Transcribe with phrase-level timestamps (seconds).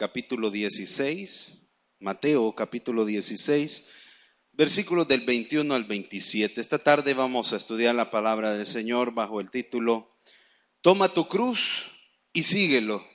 [0.00, 3.90] Capítulo 16, Mateo capítulo 16,
[4.52, 6.58] versículos del 21 al 27.
[6.58, 10.16] Esta tarde vamos a estudiar la palabra del Señor bajo el título
[10.80, 11.90] Toma tu cruz
[12.32, 13.06] y síguelo.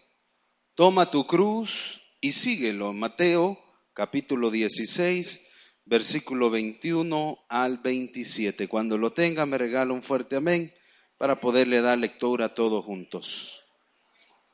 [0.75, 2.93] Toma tu cruz y síguelo.
[2.93, 3.59] Mateo
[3.93, 5.53] capítulo 16,
[5.85, 8.67] versículo 21 al 27.
[8.67, 10.71] Cuando lo tenga me regala un fuerte amén
[11.17, 13.63] para poderle dar lectura a todos juntos.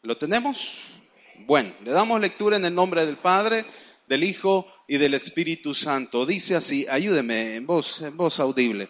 [0.01, 1.00] ¿Lo tenemos?
[1.45, 3.65] Bueno, le damos lectura en el nombre del Padre,
[4.07, 6.25] del Hijo y del Espíritu Santo.
[6.25, 8.01] Dice así, ayúdeme en voz,
[8.39, 8.89] audible.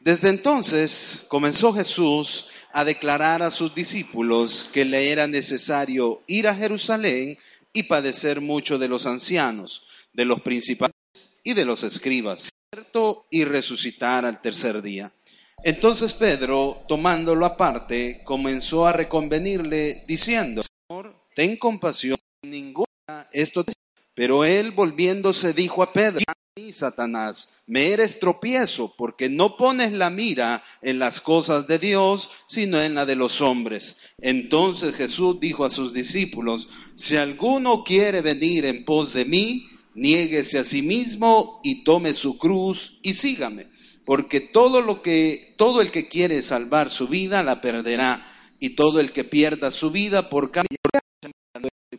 [0.00, 6.54] Desde entonces comenzó Jesús a declarar a sus discípulos que le era necesario ir a
[6.54, 7.38] Jerusalén
[7.72, 10.94] y padecer mucho de los ancianos, de los principales
[11.44, 15.12] y de los escribas, cierto y resucitar al tercer día.
[15.62, 22.86] Entonces Pedro, tomándolo aparte, comenzó a reconvenirle diciendo, Señor, ten compasión, ninguna
[23.32, 23.64] esto
[24.14, 26.20] pero él volviéndose dijo a Pedro,
[26.70, 32.80] Satanás, me eres tropiezo porque no pones la mira en las cosas de Dios, sino
[32.80, 34.00] en la de los hombres.
[34.18, 40.58] Entonces Jesús dijo a sus discípulos, si alguno quiere venir en pos de mí, niéguese
[40.58, 43.68] a sí mismo y tome su cruz y sígame,
[44.04, 48.26] porque todo lo que todo el que quiere salvar su vida la perderá,
[48.58, 50.78] y todo el que pierda su vida por cambio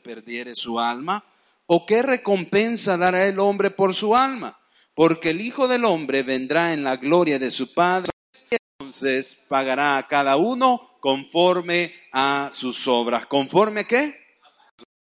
[0.04, 1.24] perdiere su alma,
[1.66, 4.60] ¿o qué recompensa dará el hombre por su alma?
[4.94, 8.12] Porque el Hijo del Hombre vendrá en la gloria de su Padre,
[8.52, 13.26] y entonces pagará a cada uno conforme a sus obras.
[13.26, 14.20] ¿Conforme a qué?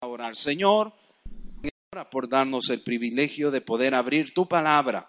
[0.03, 0.93] A orar, Señor,
[2.11, 5.09] por darnos el privilegio de poder abrir tu palabra.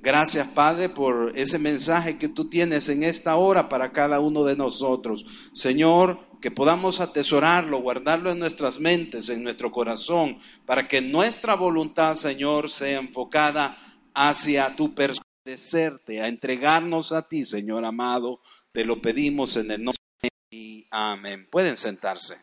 [0.00, 4.56] Gracias, Padre, por ese mensaje que tú tienes en esta hora para cada uno de
[4.56, 5.24] nosotros.
[5.52, 12.14] Señor, que podamos atesorarlo, guardarlo en nuestras mentes, en nuestro corazón, para que nuestra voluntad,
[12.14, 13.76] Señor, sea enfocada
[14.14, 18.40] hacia tu persona, a entregarnos a ti, Señor amado.
[18.72, 21.48] Te lo pedimos en el nombre y amén.
[21.50, 22.36] Pueden sentarse.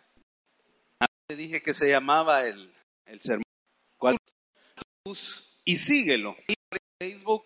[1.28, 2.74] Te dije que se llamaba el,
[3.06, 3.44] el sermón.
[3.98, 4.18] ¿Cuál?
[5.66, 6.36] Y síguelo.
[7.00, 7.44] Facebook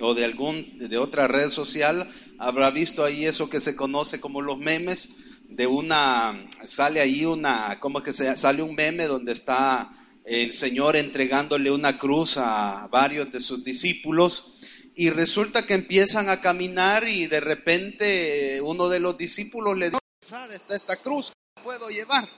[0.00, 4.40] o de algún de otra red social habrá visto ahí eso que se conoce como
[4.40, 5.23] los memes
[5.54, 9.90] de una sale ahí una cómo que se sale un meme donde está
[10.24, 14.60] el Señor entregándole una cruz a varios de sus discípulos
[14.96, 20.00] y resulta que empiezan a caminar y de repente uno de los discípulos le dice,
[20.20, 21.32] está esta cruz,
[21.62, 22.28] puedo llevar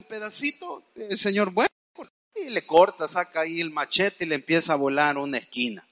[0.00, 1.68] un pedacito, el Señor, bueno,
[2.34, 5.86] y le corta, saca ahí el machete y le empieza a volar una esquina.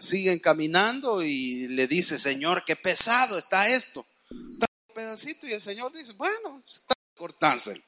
[0.00, 4.04] Siguen caminando y le dice, Señor, qué pesado está esto.
[4.92, 7.80] Pedacito y el Señor dice, bueno, está cortárselo.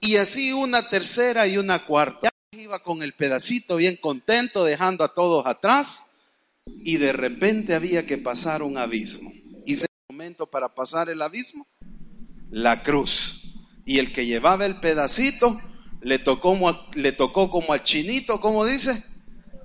[0.00, 2.28] Y así una tercera y una cuarta.
[2.52, 6.16] Iba con el pedacito bien contento, dejando a todos atrás.
[6.66, 9.32] Y de repente había que pasar un abismo.
[9.64, 11.66] Y ese momento para pasar el abismo,
[12.50, 13.44] la cruz.
[13.86, 15.60] Y el que llevaba el pedacito
[16.02, 19.02] le tocó, le tocó como al chinito, como dice,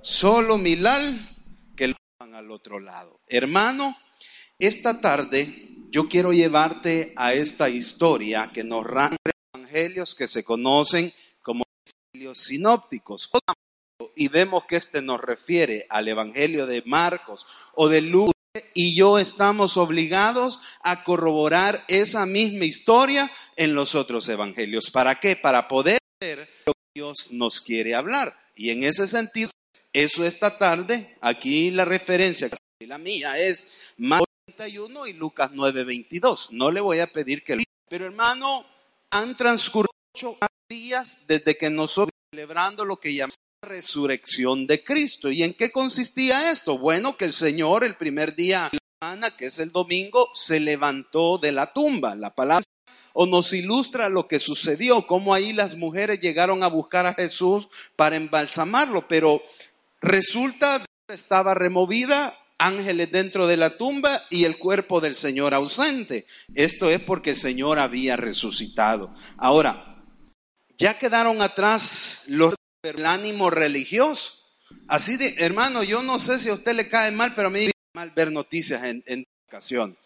[0.02, 1.36] solo Milal
[1.76, 3.20] que lo van al otro lado.
[3.28, 3.96] Hermano,
[4.58, 9.16] esta tarde yo quiero llevarte a esta historia que nos range
[9.52, 11.12] evangelios que se conocen
[11.42, 13.28] como evangelios sinópticos.
[14.14, 18.34] Y vemos que este nos refiere al evangelio de Marcos o de Lucas
[18.74, 24.90] y yo estamos obligados a corroborar esa misma historia en los otros evangelios.
[24.90, 25.36] ¿Para qué?
[25.36, 28.38] Para poder ver lo que Dios nos quiere hablar.
[28.54, 29.50] Y en ese sentido,
[29.92, 32.48] eso esta tarde, aquí la referencia,
[32.80, 33.72] la mía es
[34.60, 36.50] 41 y Lucas 9:22.
[36.50, 37.62] No le voy a pedir que lo...
[37.88, 38.66] Pero hermano,
[39.10, 40.36] han transcurrido ocho
[40.68, 45.30] días desde que nosotros celebrando lo que llamamos la resurrección de Cristo.
[45.30, 46.76] ¿Y en qué consistía esto?
[46.76, 50.60] Bueno, que el Señor el primer día de la semana, que es el domingo, se
[50.60, 52.14] levantó de la tumba.
[52.14, 52.62] La palabra
[53.14, 57.68] o nos ilustra lo que sucedió, cómo ahí las mujeres llegaron a buscar a Jesús
[57.96, 59.42] para embalsamarlo, pero
[60.02, 66.26] resulta estaba removida, ángeles dentro de la tumba y el cuerpo del Señor ausente.
[66.54, 69.12] Esto es porque el Señor había resucitado.
[69.36, 69.86] Ahora,
[70.76, 74.46] Ya quedaron atrás los el ánimo religioso.
[74.88, 77.66] Así de, hermano, yo no sé si a usted le cae mal, pero a mí
[77.66, 79.98] me mal ver noticias en, en ocasiones.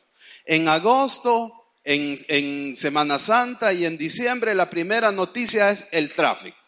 [0.45, 1.53] En agosto,
[1.85, 6.64] en, en Semana Santa y en diciembre, la primera noticia es el tráfico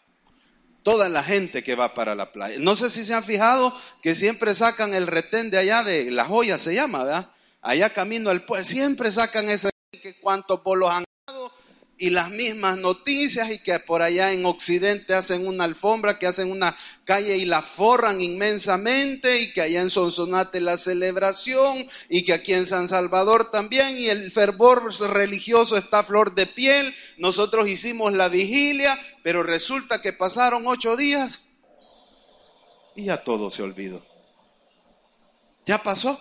[0.87, 2.59] toda la gente que va para la playa.
[2.61, 6.23] No sé si se han fijado que siempre sacan el retén de allá de La
[6.23, 7.29] Joya, se llama, ¿verdad?
[7.61, 9.69] Allá camino al pueblo, siempre sacan ese
[10.01, 11.03] que cuántos bolos han
[11.97, 16.51] y las mismas noticias y que por allá en Occidente hacen una alfombra, que hacen
[16.51, 22.33] una calle y la forran inmensamente y que allá en Sonsonate la celebración y que
[22.33, 26.93] aquí en San Salvador también y el fervor religioso está a flor de piel.
[27.17, 31.45] Nosotros hicimos la vigilia, pero resulta que pasaron ocho días
[32.95, 34.05] y ya todo se olvidó.
[35.65, 36.19] Ya pasó.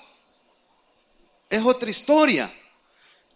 [1.48, 2.52] Es otra historia.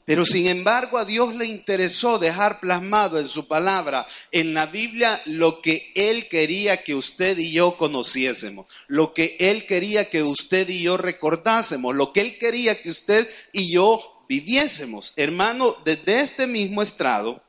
[0.05, 5.20] Pero sin embargo a Dios le interesó dejar plasmado en su palabra, en la Biblia,
[5.26, 10.69] lo que Él quería que usted y yo conociésemos, lo que Él quería que usted
[10.69, 15.12] y yo recordásemos, lo que Él quería que usted y yo viviésemos.
[15.17, 17.43] Hermano, desde este mismo estrado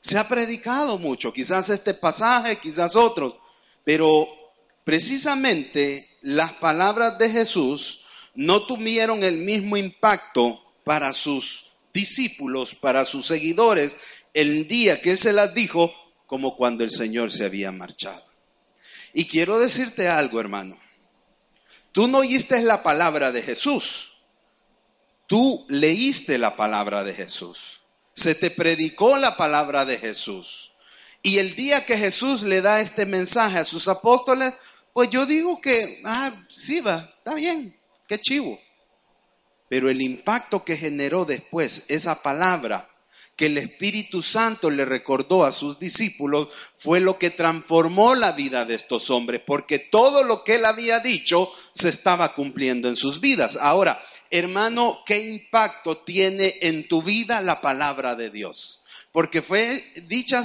[0.00, 3.34] se ha predicado mucho, quizás este pasaje, quizás otros,
[3.84, 4.28] pero
[4.84, 13.26] precisamente las palabras de Jesús no tuvieron el mismo impacto para sus discípulos, para sus
[13.26, 13.96] seguidores,
[14.34, 15.92] el día que se las dijo,
[16.26, 18.22] como cuando el Señor se había marchado.
[19.12, 20.80] Y quiero decirte algo, hermano.
[21.92, 24.22] Tú no oíste la palabra de Jesús.
[25.26, 27.80] Tú leíste la palabra de Jesús.
[28.14, 30.72] Se te predicó la palabra de Jesús.
[31.22, 34.54] Y el día que Jesús le da este mensaje a sus apóstoles,
[34.92, 37.78] pues yo digo que, ah, sí va, está bien,
[38.08, 38.58] qué chivo.
[39.72, 42.90] Pero el impacto que generó después esa palabra
[43.36, 48.66] que el Espíritu Santo le recordó a sus discípulos fue lo que transformó la vida
[48.66, 53.22] de estos hombres, porque todo lo que él había dicho se estaba cumpliendo en sus
[53.22, 53.56] vidas.
[53.58, 53.98] Ahora,
[54.30, 58.82] hermano, ¿qué impacto tiene en tu vida la palabra de Dios?
[59.10, 60.42] Porque fue dicha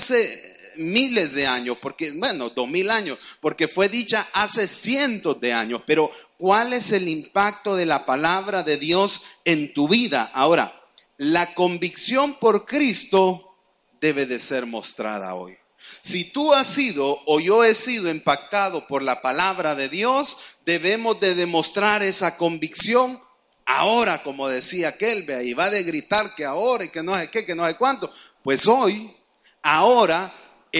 [0.78, 5.82] miles de años, porque, bueno, dos mil años, porque fue dicha hace cientos de años,
[5.86, 10.30] pero ¿cuál es el impacto de la palabra de Dios en tu vida?
[10.34, 10.74] Ahora,
[11.18, 13.56] la convicción por Cristo
[14.00, 15.58] debe de ser mostrada hoy.
[16.02, 21.20] Si tú has sido o yo he sido impactado por la palabra de Dios, debemos
[21.20, 23.20] de demostrar esa convicción
[23.66, 27.46] ahora, como decía Kelbe, y va de gritar que ahora y que no sé qué,
[27.46, 28.12] que no sé cuánto.
[28.44, 29.16] Pues hoy,
[29.62, 30.34] ahora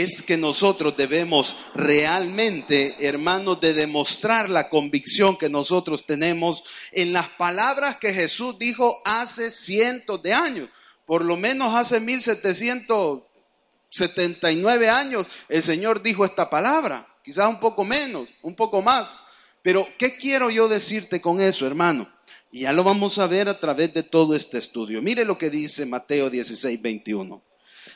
[0.04, 7.30] es que nosotros debemos realmente, hermanos, de demostrar la convicción que nosotros tenemos en las
[7.30, 10.70] palabras que Jesús dijo hace cientos de años.
[11.06, 18.30] Por lo menos hace 1779 años el Señor dijo esta palabra, quizás un poco menos,
[18.42, 19.22] un poco más.
[19.62, 22.12] Pero, ¿qué quiero yo decirte con eso, hermano?
[22.52, 25.02] Y ya lo vamos a ver a través de todo este estudio.
[25.02, 27.44] Mire lo que dice Mateo 16, 21.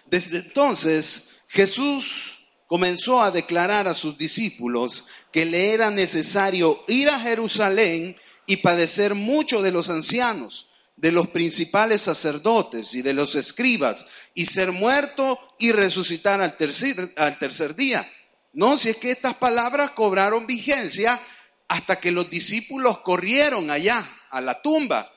[0.05, 7.19] Desde entonces Jesús comenzó a declarar a sus discípulos que le era necesario ir a
[7.19, 8.15] Jerusalén
[8.45, 14.45] y padecer mucho de los ancianos, de los principales sacerdotes y de los escribas, y
[14.45, 18.09] ser muerto y resucitar al tercer, al tercer día.
[18.53, 21.19] No, si es que estas palabras cobraron vigencia
[21.67, 25.11] hasta que los discípulos corrieron allá a la tumba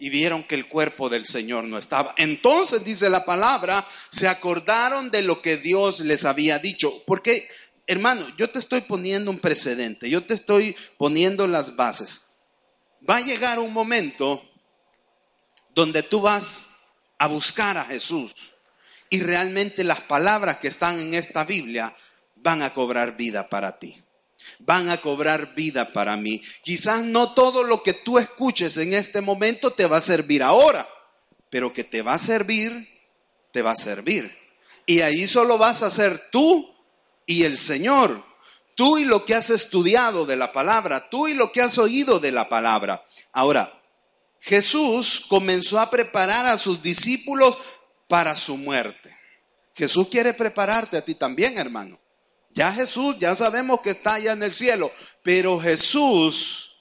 [0.00, 2.14] y vieron que el cuerpo del Señor no estaba.
[2.16, 7.04] Entonces, dice la palabra, se acordaron de lo que Dios les había dicho.
[7.06, 7.46] Porque,
[7.86, 12.22] hermano, yo te estoy poniendo un precedente, yo te estoy poniendo las bases.
[13.08, 14.42] Va a llegar un momento
[15.74, 16.78] donde tú vas
[17.18, 18.52] a buscar a Jesús
[19.10, 21.94] y realmente las palabras que están en esta Biblia
[22.36, 24.02] van a cobrar vida para ti
[24.58, 26.42] van a cobrar vida para mí.
[26.62, 30.86] Quizás no todo lo que tú escuches en este momento te va a servir ahora,
[31.48, 32.72] pero que te va a servir,
[33.52, 34.34] te va a servir.
[34.86, 36.74] Y ahí solo vas a ser tú
[37.26, 38.24] y el Señor.
[38.74, 42.18] Tú y lo que has estudiado de la palabra, tú y lo que has oído
[42.18, 43.04] de la palabra.
[43.32, 43.70] Ahora,
[44.40, 47.58] Jesús comenzó a preparar a sus discípulos
[48.08, 49.14] para su muerte.
[49.74, 52.00] Jesús quiere prepararte a ti también, hermano.
[52.50, 54.90] Ya Jesús, ya sabemos que está allá en el cielo,
[55.22, 56.76] pero Jesús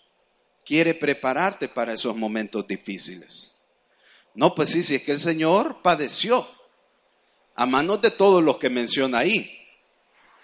[0.66, 3.64] quiere prepararte para esos momentos difíciles.
[4.34, 6.48] No, pues sí, sí, es que el Señor padeció
[7.56, 9.52] a manos de todos los que menciona ahí.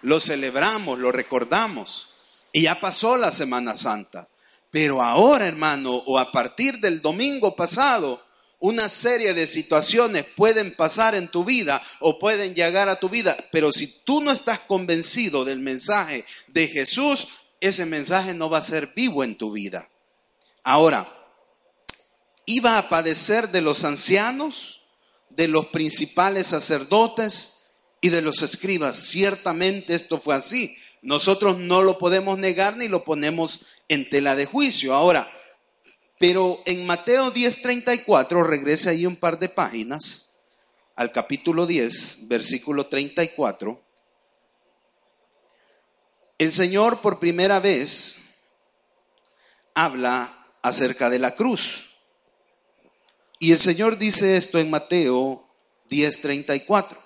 [0.02, 2.14] Lo celebramos, lo recordamos.
[2.52, 4.28] Y ya pasó la Semana Santa.
[4.70, 8.25] Pero ahora, hermano, o a partir del domingo pasado,
[8.60, 13.36] una serie de situaciones pueden pasar en tu vida o pueden llegar a tu vida,
[13.52, 17.28] pero si tú no estás convencido del mensaje de Jesús,
[17.62, 19.90] ese mensaje no va a ser vivo en tu vida.
[20.64, 21.08] Ahora,
[22.46, 24.82] iba a padecer de los ancianos,
[25.30, 28.96] de los principales sacerdotes y de los escribas.
[28.96, 30.78] Ciertamente esto fue así.
[31.02, 34.96] Nosotros no lo podemos negar ni lo ponemos en tela de juicio.
[34.96, 35.30] Ahora,
[36.20, 40.38] pero en Mateo 10:34, regrese ahí un par de páginas,
[40.96, 43.82] al capítulo 10, versículo 34.
[46.38, 48.26] El Señor por primera vez
[49.74, 51.90] habla acerca de la cruz.
[53.40, 55.48] Y el Señor dice esto en Mateo
[55.90, 56.98] 10:34.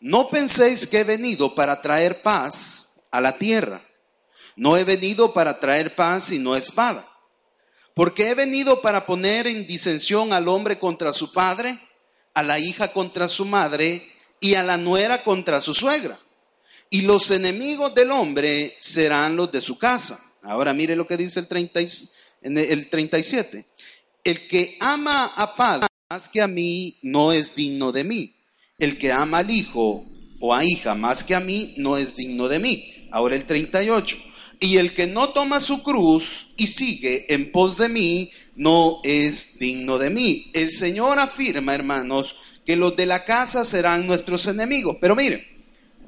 [0.00, 3.82] No penséis que he venido para traer paz a la tierra.
[4.56, 7.09] No he venido para traer paz sino espada.
[7.94, 11.80] Porque he venido para poner en disensión al hombre contra su padre,
[12.34, 14.06] a la hija contra su madre
[14.40, 16.18] y a la nuera contra su suegra.
[16.88, 20.18] Y los enemigos del hombre serán los de su casa.
[20.42, 21.80] Ahora mire lo que dice el, 30,
[22.42, 23.66] el 37.
[24.24, 28.36] El que ama a padre más que a mí no es digno de mí.
[28.78, 30.04] El que ama al hijo
[30.40, 33.08] o a hija más que a mí no es digno de mí.
[33.12, 34.16] Ahora el 38.
[34.60, 39.58] Y el que no toma su cruz y sigue en pos de mí, no es
[39.58, 40.50] digno de mí.
[40.52, 42.36] El Señor afirma, hermanos,
[42.66, 44.98] que los de la casa serán nuestros enemigos.
[45.00, 45.42] Pero miren,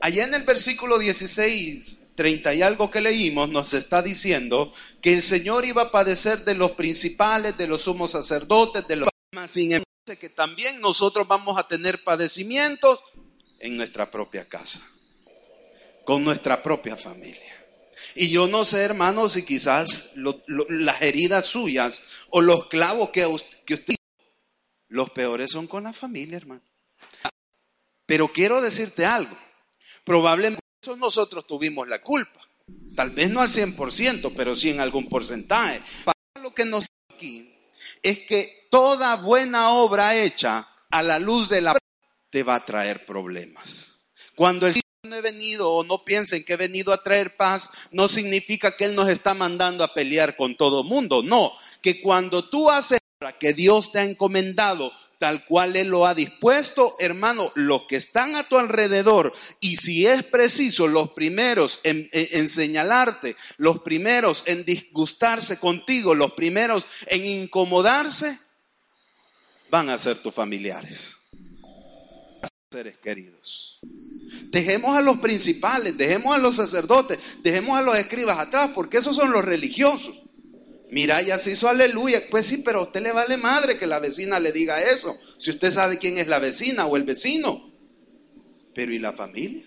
[0.02, 5.22] allá en el versículo 16, 30 y algo que leímos, nos está diciendo que el
[5.22, 9.08] Señor iba a padecer de los principales, de los sumos sacerdotes, de los
[9.48, 9.82] sin
[10.20, 13.02] que también nosotros vamos a tener padecimientos
[13.60, 14.82] en nuestra propia casa,
[16.04, 17.51] con nuestra propia familia.
[18.14, 23.28] Y yo no sé, hermanos, si quizás las heridas suyas o los clavos que,
[23.64, 23.94] que usted...
[24.88, 26.62] Los peores son con la familia, hermano.
[28.04, 29.34] Pero quiero decirte algo.
[30.04, 30.60] Probablemente
[30.98, 32.40] nosotros tuvimos la culpa.
[32.94, 35.82] Tal vez no al 100%, pero sí en algún porcentaje.
[36.42, 37.54] Lo que nos aquí
[38.02, 41.76] es que toda buena obra hecha a la luz de la
[42.30, 44.12] te va a traer problemas.
[44.34, 44.74] Cuando el
[45.12, 48.86] no he venido o no piensen que he venido a traer paz, no significa que
[48.86, 51.22] Él nos está mandando a pelear con todo mundo.
[51.22, 51.52] No,
[51.82, 52.98] que cuando tú haces
[53.38, 58.34] que Dios te ha encomendado tal cual Él lo ha dispuesto, hermano, los que están
[58.36, 64.64] a tu alrededor y si es preciso, los primeros en, en, señalarte, los primeros en
[64.64, 68.36] disgustarse contigo, los primeros en incomodarse,
[69.70, 71.18] van a ser tus familiares,
[72.70, 73.78] seres queridos.
[74.52, 79.16] Dejemos a los principales, dejemos a los sacerdotes, dejemos a los escribas atrás, porque esos
[79.16, 80.14] son los religiosos.
[80.90, 82.22] Mira, ya se hizo aleluya.
[82.30, 85.18] Pues sí, pero a usted le vale madre que la vecina le diga eso.
[85.38, 87.72] Si usted sabe quién es la vecina o el vecino.
[88.74, 89.64] Pero ¿y la familia?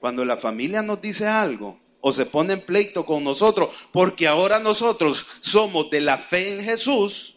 [0.00, 4.60] Cuando la familia nos dice algo o se pone en pleito con nosotros, porque ahora
[4.60, 7.36] nosotros somos de la fe en Jesús,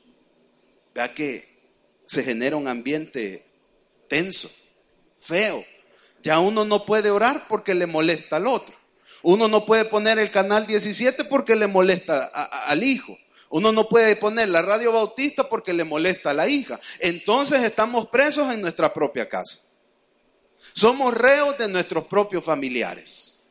[0.95, 1.59] vea que
[2.05, 3.45] se genera un ambiente
[4.07, 4.49] tenso
[5.21, 5.63] feo.
[6.21, 8.75] Ya uno no puede orar porque le molesta al otro.
[9.23, 12.31] Uno no puede poner el canal 17 porque le molesta
[12.65, 13.17] al hijo.
[13.49, 16.79] Uno no puede poner la radio bautista porque le molesta a la hija.
[16.99, 19.59] Entonces estamos presos en nuestra propia casa.
[20.73, 23.41] Somos reos de nuestros propios familiares.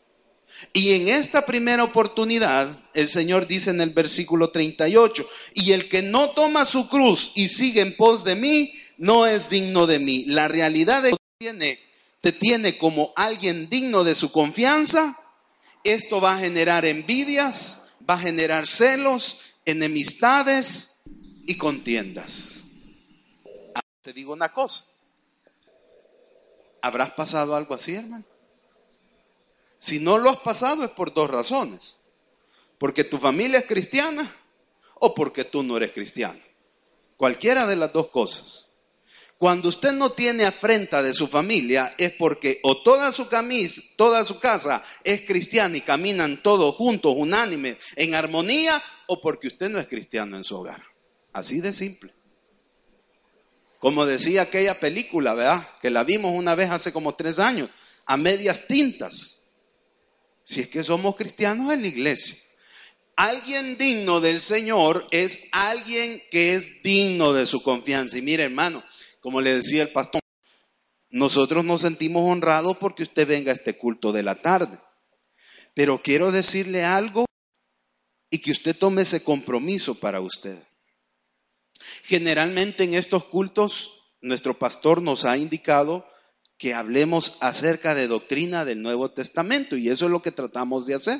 [0.72, 6.02] Y en esta primera oportunidad, el Señor dice en el versículo 38, y el que
[6.02, 10.24] no toma su cruz y sigue en pos de mí, no es digno de mí.
[10.26, 11.80] La realidad es tiene,
[12.20, 15.16] te tiene como alguien digno de su confianza,
[15.84, 21.00] esto va a generar envidias, va a generar celos, enemistades
[21.46, 22.64] y contiendas.
[24.02, 24.84] Te digo una cosa,
[26.82, 28.26] ¿habrás pasado algo así, hermano?
[29.78, 31.96] Si no lo has pasado es por dos razones.
[32.78, 34.30] Porque tu familia es cristiana
[34.96, 36.38] o porque tú no eres cristiano.
[37.16, 38.69] Cualquiera de las dos cosas.
[39.40, 44.22] Cuando usted no tiene afrenta de su familia es porque o toda su camisa, toda
[44.22, 49.78] su casa es cristiana y caminan todos juntos, unánimes, en armonía, o porque usted no
[49.78, 50.82] es cristiano en su hogar.
[51.32, 52.12] Así de simple.
[53.78, 55.66] Como decía aquella película, ¿verdad?
[55.80, 57.70] Que la vimos una vez hace como tres años,
[58.04, 59.52] a medias tintas.
[60.44, 62.36] Si es que somos cristianos en la iglesia.
[63.16, 68.18] Alguien digno del Señor es alguien que es digno de su confianza.
[68.18, 68.84] Y mire, hermano,
[69.20, 70.20] como le decía el pastor,
[71.10, 74.78] nosotros nos sentimos honrados porque usted venga a este culto de la tarde.
[75.74, 77.26] Pero quiero decirle algo
[78.30, 80.62] y que usted tome ese compromiso para usted.
[82.04, 86.08] Generalmente en estos cultos, nuestro pastor nos ha indicado
[86.56, 90.94] que hablemos acerca de doctrina del Nuevo Testamento y eso es lo que tratamos de
[90.94, 91.18] hacer,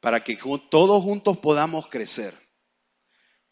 [0.00, 0.38] para que
[0.70, 2.34] todos juntos podamos crecer.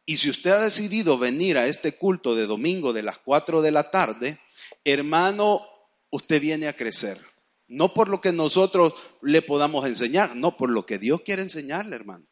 [0.09, 3.71] Y si usted ha decidido venir a este culto de domingo de las 4 de
[3.71, 4.41] la tarde,
[4.83, 5.61] hermano,
[6.09, 7.21] usted viene a crecer.
[7.67, 11.95] No por lo que nosotros le podamos enseñar, no por lo que Dios quiere enseñarle,
[11.95, 12.25] hermano.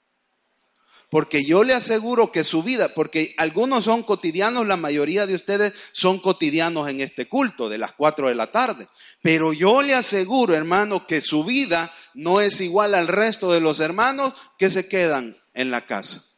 [1.10, 5.74] Porque yo le aseguro que su vida, porque algunos son cotidianos, la mayoría de ustedes
[5.92, 8.88] son cotidianos en este culto de las 4 de la tarde.
[9.20, 13.80] Pero yo le aseguro, hermano, que su vida no es igual al resto de los
[13.80, 16.35] hermanos que se quedan en la casa.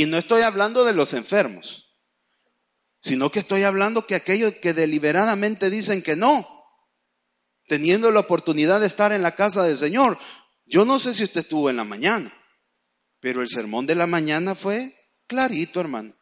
[0.00, 1.94] Y no estoy hablando de los enfermos,
[3.02, 6.48] sino que estoy hablando que aquellos que deliberadamente dicen que no,
[7.68, 10.18] teniendo la oportunidad de estar en la casa del Señor.
[10.64, 12.32] Yo no sé si usted estuvo en la mañana.
[13.20, 16.16] Pero el sermón de la mañana fue clarito, hermano.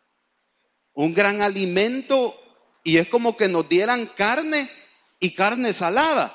[0.95, 2.35] Un gran alimento
[2.83, 4.69] y es como que nos dieran carne
[5.21, 6.35] y carne salada.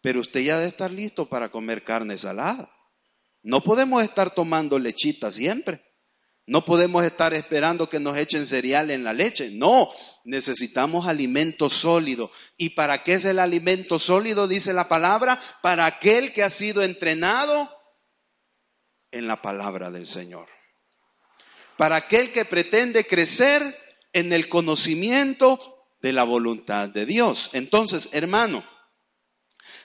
[0.00, 2.68] Pero usted ya debe estar listo para comer carne salada.
[3.44, 5.91] No podemos estar tomando lechita siempre.
[6.46, 9.50] No podemos estar esperando que nos echen cereal en la leche.
[9.52, 9.90] No,
[10.24, 12.32] necesitamos alimento sólido.
[12.56, 14.48] ¿Y para qué es el alimento sólido?
[14.48, 17.70] Dice la palabra, para aquel que ha sido entrenado
[19.12, 20.48] en la palabra del Señor.
[21.76, 23.78] Para aquel que pretende crecer
[24.12, 27.50] en el conocimiento de la voluntad de Dios.
[27.52, 28.64] Entonces, hermano,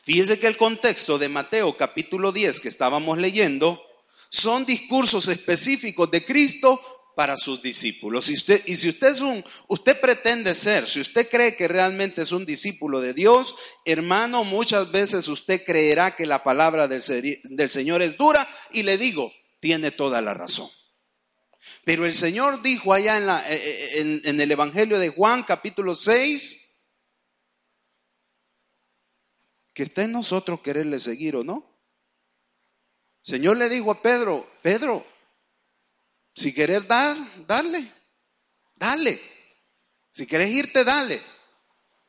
[0.04, 3.87] fíjese que el contexto de Mateo capítulo 10 que estábamos leyendo
[4.30, 6.82] son discursos específicos de Cristo
[7.18, 8.30] para sus discípulos.
[8.30, 12.46] Y, si usted es un, usted pretende ser, si usted cree que realmente es un
[12.46, 13.56] discípulo de Dios,
[13.86, 19.34] hermano, muchas veces usted creerá que la palabra del, Señor es dura y le digo,
[19.60, 20.70] tiene toda la razón.
[21.84, 25.42] Pero el Señor dijo allá en, la, eh, eh, en, en el Evangelio de Juan
[25.42, 26.84] capítulo 6,
[29.74, 31.77] que está en nosotros quererle seguir o no.
[33.28, 35.06] Señor le dijo a Pedro, Pedro,
[36.34, 37.86] si querés dar, dale,
[38.78, 39.20] dale.
[40.12, 41.20] Si querés irte, dale.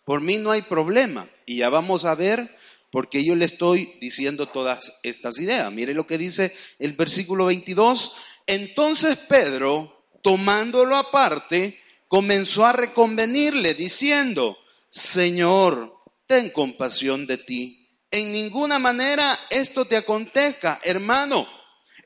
[0.04, 1.28] Por mí no hay problema.
[1.44, 2.48] Y ya vamos a ver
[2.92, 5.72] por qué yo le estoy diciendo todas estas ideas.
[5.72, 8.14] Mire lo que dice el versículo 22.
[8.46, 14.56] Entonces Pedro, tomándolo aparte, comenzó a reconvenirle diciendo,
[14.88, 17.87] Señor, ten compasión de ti.
[18.10, 21.46] En ninguna manera esto te acontezca, hermano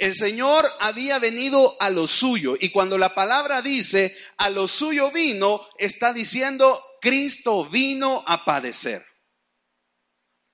[0.03, 5.13] el Señor había venido a lo suyo y cuando la palabra dice a lo suyo
[5.13, 9.01] vino, está diciendo Cristo vino a padecer.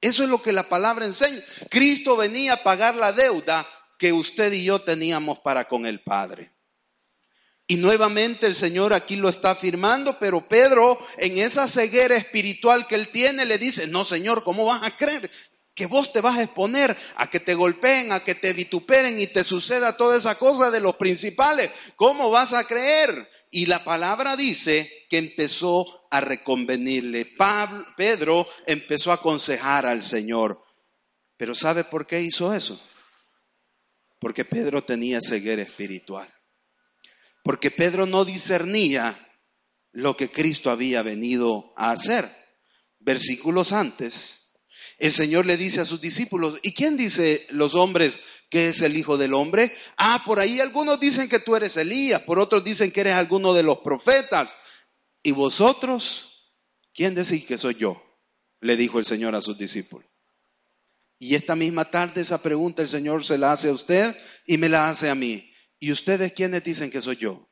[0.02, 1.42] Eso es lo que la palabra enseña.
[1.70, 3.66] Cristo venía a pagar la deuda
[3.98, 6.52] que usted y yo teníamos para con el Padre.
[7.70, 12.94] Y nuevamente el Señor aquí lo está afirmando, pero Pedro en esa ceguera espiritual que
[12.94, 15.30] él tiene le dice, no Señor, ¿cómo vas a creer?
[15.74, 19.28] que vos te vas a exponer a que te golpeen, a que te vituperen y
[19.28, 21.70] te suceda toda esa cosa de los principales.
[21.94, 23.30] ¿Cómo vas a creer?
[23.52, 27.26] Y la palabra dice que empezó a reconvenirle.
[27.26, 30.60] Pablo, Pedro empezó a aconsejar al Señor.
[31.36, 32.80] Pero ¿sabe por qué hizo eso?
[34.18, 36.28] Porque Pedro tenía ceguera espiritual.
[37.48, 39.18] Porque Pedro no discernía
[39.92, 42.28] lo que Cristo había venido a hacer.
[42.98, 44.52] Versículos antes,
[44.98, 48.98] el Señor le dice a sus discípulos, ¿y quién dice los hombres que es el
[48.98, 49.74] Hijo del Hombre?
[49.96, 53.54] Ah, por ahí algunos dicen que tú eres Elías, por otros dicen que eres alguno
[53.54, 54.54] de los profetas.
[55.22, 56.52] ¿Y vosotros?
[56.92, 58.20] ¿Quién decís que soy yo?
[58.60, 60.06] Le dijo el Señor a sus discípulos.
[61.18, 64.68] Y esta misma tarde esa pregunta el Señor se la hace a usted y me
[64.68, 65.47] la hace a mí.
[65.78, 67.48] ¿Y ustedes quiénes dicen que soy yo?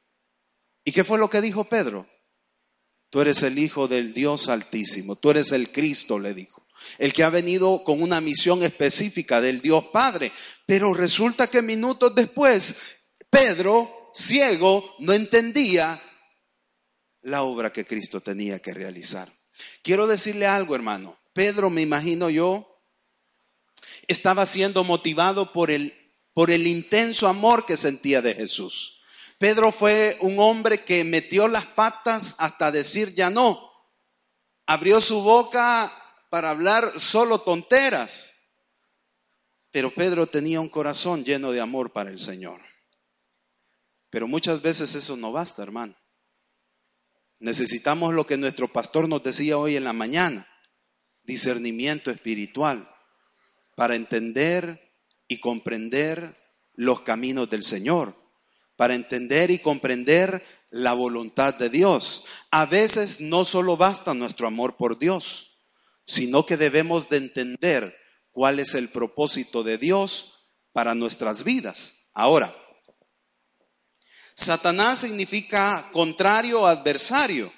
[0.85, 2.09] ¿Y qué fue lo que dijo Pedro?
[3.11, 6.67] Tú eres el Hijo del Dios Altísimo, tú eres el Cristo, le dijo
[6.99, 10.33] el que ha venido con una misión específica del Dios Padre.
[10.67, 16.01] Pero resulta que minutos después, Pedro, ciego, no entendía
[17.23, 19.31] la obra que Cristo tenía que realizar.
[19.83, 21.19] Quiero decirle algo, hermano.
[21.33, 22.81] Pedro, me imagino yo,
[24.07, 26.06] estaba siendo motivado por el,
[26.37, 29.01] por el intenso amor que sentía de Jesús.
[29.38, 33.72] Pedro fue un hombre que metió las patas hasta decir ya no.
[34.66, 35.90] Abrió su boca
[36.29, 38.35] para hablar solo tonteras.
[39.70, 42.61] Pero Pedro tenía un corazón lleno de amor para el Señor.
[44.11, 45.96] Pero muchas veces eso no basta, hermano.
[47.38, 50.46] Necesitamos lo que nuestro pastor nos decía hoy en la mañana,
[51.22, 52.87] discernimiento espiritual,
[53.75, 54.86] para entender
[55.29, 56.37] y comprender
[56.75, 58.15] los caminos del Señor.
[58.77, 62.27] para entender y comprender la voluntad de Dios.
[62.51, 65.62] A veces no solo basta nuestro amor por Dios,
[66.07, 67.97] sino que debemos de entender
[68.31, 72.11] cuál es el propósito de Dios para nuestras vidas.
[72.12, 72.55] Ahora,
[74.35, 77.51] Satanás significa contrario adversario.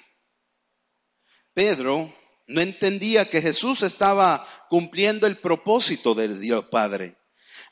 [1.53, 2.15] Pedro
[2.47, 7.18] no entendía que Jesús estaba cumpliendo el propósito del Dios Padre.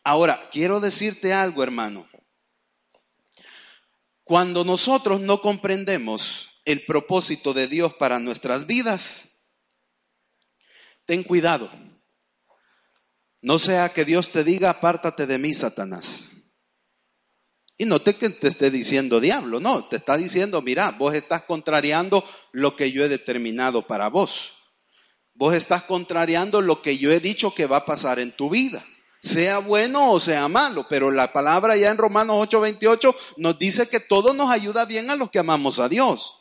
[0.07, 2.07] Ahora, quiero decirte algo, hermano.
[4.23, 9.49] Cuando nosotros no comprendemos el propósito de Dios para nuestras vidas,
[11.03, 11.69] ten cuidado.
[13.41, 16.37] No sea que Dios te diga, apártate de mí, Satanás.
[17.77, 21.43] Y no te, que te esté diciendo diablo, no, te está diciendo, mira, vos estás
[21.43, 24.53] contrariando lo que yo he determinado para vos.
[25.33, 28.85] Vos estás contrariando lo que yo he dicho que va a pasar en tu vida,
[29.27, 33.99] sea bueno o sea malo, pero la palabra ya en Romanos 8:28 nos dice que
[33.99, 36.35] todo nos ayuda bien a los que amamos a Dios.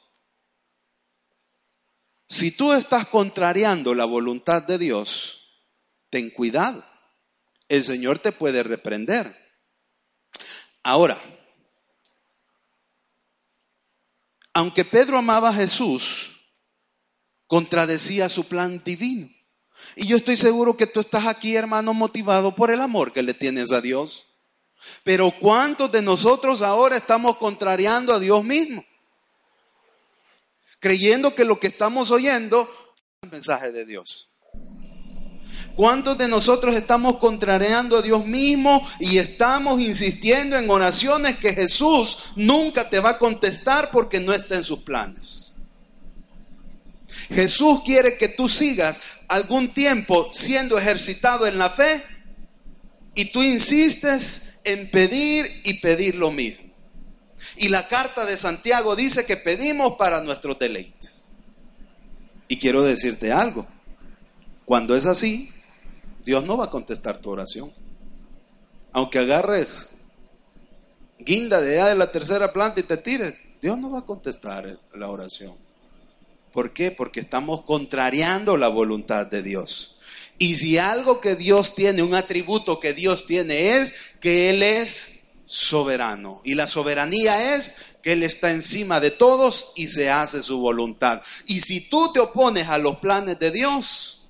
[2.28, 5.64] Si tú estás contrariando la voluntad de Dios,
[6.10, 6.84] ten cuidado.
[7.68, 9.34] El Señor te puede reprender.
[10.82, 11.20] Ahora,
[14.54, 16.36] aunque Pedro amaba a Jesús,
[17.46, 19.35] contradecía su plan divino.
[19.94, 23.34] Y yo estoy seguro que tú estás aquí, hermano, motivado por el amor que le
[23.34, 24.26] tienes a Dios.
[25.02, 28.84] Pero ¿cuántos de nosotros ahora estamos contrariando a Dios mismo?
[30.78, 32.68] Creyendo que lo que estamos oyendo es
[33.22, 34.28] el mensaje de Dios.
[35.74, 42.32] ¿Cuántos de nosotros estamos contrariando a Dios mismo y estamos insistiendo en oraciones que Jesús
[42.34, 45.55] nunca te va a contestar porque no está en sus planes?
[47.28, 52.02] Jesús quiere que tú sigas algún tiempo siendo ejercitado en la fe
[53.14, 56.66] y tú insistes en pedir y pedir lo mismo.
[57.56, 61.32] Y la carta de Santiago dice que pedimos para nuestros deleites.
[62.48, 63.66] Y quiero decirte algo,
[64.64, 65.50] cuando es así,
[66.24, 67.72] Dios no va a contestar tu oración.
[68.92, 69.90] Aunque agarres
[71.18, 74.78] guinda de allá de la tercera planta y te tires, Dios no va a contestar
[74.94, 75.65] la oración.
[76.56, 76.90] ¿Por qué?
[76.90, 79.98] Porque estamos contrariando la voluntad de Dios.
[80.38, 85.34] Y si algo que Dios tiene, un atributo que Dios tiene es que Él es
[85.44, 86.40] soberano.
[86.44, 91.20] Y la soberanía es que Él está encima de todos y se hace su voluntad.
[91.44, 94.26] Y si tú te opones a los planes de Dios,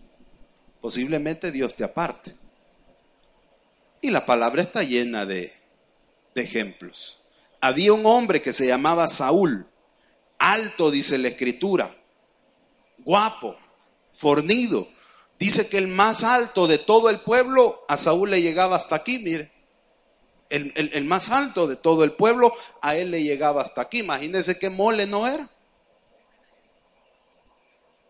[0.80, 2.34] posiblemente Dios te aparte.
[4.00, 5.54] Y la palabra está llena de,
[6.34, 7.20] ejemplos.
[7.60, 9.68] Había un hombre que se llamaba Saúl,
[10.40, 11.88] alto, dice la escritura,
[13.06, 13.56] guapo,
[14.12, 14.86] fornido.
[15.38, 19.20] Dice que el más alto de todo el pueblo, a Saúl le llegaba hasta aquí,
[19.20, 19.52] mire.
[20.48, 24.00] El, el, más alto de todo el pueblo, a él le llegaba hasta aquí.
[24.00, 25.48] Imagínense qué mole no era.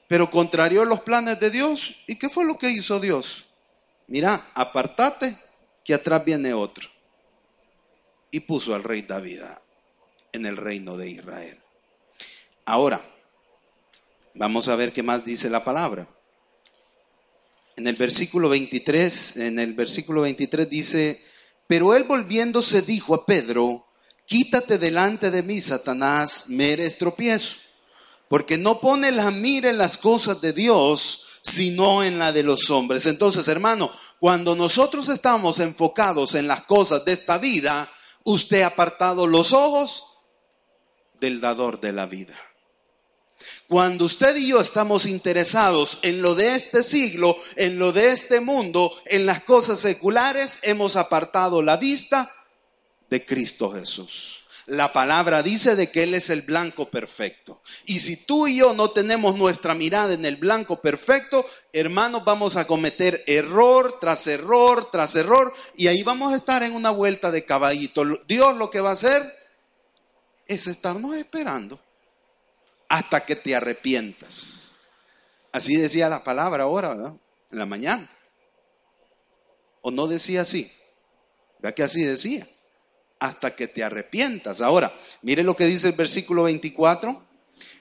[0.08, 1.96] Pero contrarió los planes de Dios.
[2.06, 3.46] ¿Y qué fue lo que hizo Dios?
[4.06, 5.36] Mira, apartate,
[5.82, 6.88] que atrás viene otro.
[8.30, 9.40] Y puso al rey David
[10.32, 11.58] en el reino de Israel.
[12.66, 13.00] Ahora,
[14.38, 16.06] Vamos a ver qué más dice la palabra.
[17.76, 21.24] En el versículo 23, en el versículo 23 dice,
[21.66, 23.86] pero él volviéndose dijo a Pedro,
[24.26, 27.56] quítate delante de mí, Satanás, me eres tropiezo,
[28.28, 32.68] porque no pone la mira en las cosas de Dios, sino en la de los
[32.68, 33.06] hombres.
[33.06, 37.90] Entonces, hermano, cuando nosotros estamos enfocados en las cosas de esta vida,
[38.24, 40.18] usted ha apartado los ojos
[41.20, 42.36] del dador de la vida.
[43.68, 48.40] Cuando usted y yo estamos interesados en lo de este siglo, en lo de este
[48.40, 52.32] mundo, en las cosas seculares, hemos apartado la vista
[53.10, 54.44] de Cristo Jesús.
[54.66, 57.62] La palabra dice de que Él es el blanco perfecto.
[57.84, 62.56] Y si tú y yo no tenemos nuestra mirada en el blanco perfecto, hermanos, vamos
[62.56, 67.30] a cometer error tras error tras error y ahí vamos a estar en una vuelta
[67.30, 68.04] de caballito.
[68.26, 69.22] Dios lo que va a hacer
[70.48, 71.80] es estarnos esperando
[72.88, 74.76] hasta que te arrepientas.
[75.52, 77.14] Así decía la palabra ahora, ¿verdad?
[77.50, 78.10] En la mañana.
[79.80, 80.70] ¿O no decía así?
[81.60, 82.46] Vea que así decía.
[83.18, 84.60] Hasta que te arrepientas.
[84.60, 87.24] Ahora, mire lo que dice el versículo 24.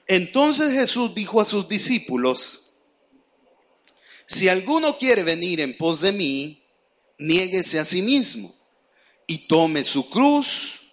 [0.08, 2.66] Entonces Jesús dijo a sus discípulos,
[4.28, 6.64] si alguno quiere venir en pos de mí,
[7.18, 8.54] niéguese a sí mismo
[9.28, 10.92] y tome su cruz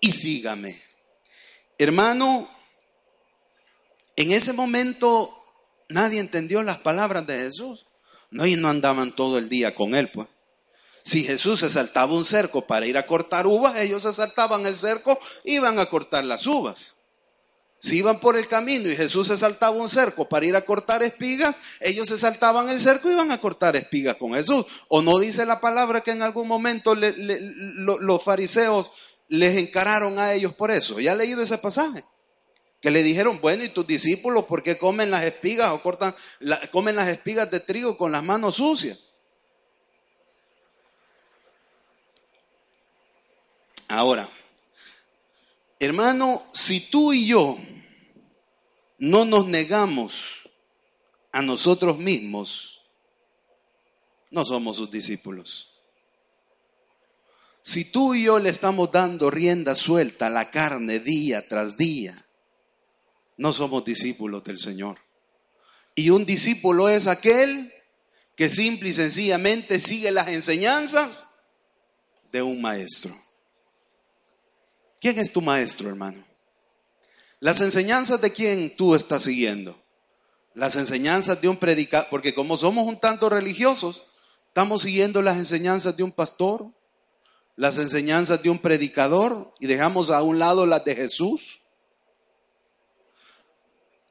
[0.00, 0.82] y sígame.
[1.78, 2.48] Hermano,
[4.16, 5.36] en ese momento
[5.88, 7.86] nadie entendió las palabras de Jesús.
[8.30, 10.28] No, y no andaban todo el día con él, pues.
[11.04, 14.76] Si Jesús se saltaba un cerco para ir a cortar uvas, ellos se saltaban el
[14.76, 16.94] cerco, iban a cortar las uvas.
[17.80, 21.02] Si iban por el camino y Jesús se saltaba un cerco para ir a cortar
[21.02, 24.64] espigas, ellos se saltaban el cerco y iban a cortar espigas con Jesús.
[24.86, 28.92] ¿O no dice la palabra que en algún momento los fariseos
[29.28, 31.00] les encararon a ellos por eso?
[31.00, 32.04] ¿Ya ha leído ese pasaje?
[32.82, 36.14] Que le dijeron, bueno, ¿y tus discípulos por qué comen las espigas o cortan,
[36.72, 39.12] comen las espigas de trigo con las manos sucias?
[43.86, 44.28] Ahora,
[45.78, 47.56] hermano, si tú y yo
[48.98, 50.48] no nos negamos
[51.30, 52.80] a nosotros mismos,
[54.30, 55.74] no somos sus discípulos.
[57.62, 62.21] Si tú y yo le estamos dando rienda suelta a la carne día tras día,
[63.36, 64.98] no somos discípulos del Señor.
[65.94, 67.72] Y un discípulo es aquel
[68.36, 71.44] que simple y sencillamente sigue las enseñanzas
[72.30, 73.14] de un maestro.
[75.00, 76.24] ¿Quién es tu maestro, hermano?
[77.40, 79.76] Las enseñanzas de quién tú estás siguiendo.
[80.54, 84.06] Las enseñanzas de un predicador, porque como somos un tanto religiosos,
[84.48, 86.70] estamos siguiendo las enseñanzas de un pastor,
[87.56, 91.61] las enseñanzas de un predicador y dejamos a un lado las de Jesús.